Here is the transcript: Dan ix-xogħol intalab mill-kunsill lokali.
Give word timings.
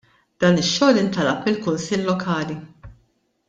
Dan 0.45 0.61
ix-xogħol 0.61 1.01
intalab 1.03 1.45
mill-kunsill 1.49 2.11
lokali. 2.11 2.61